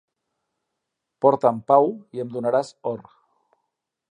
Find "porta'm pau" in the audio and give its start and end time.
1.25-1.91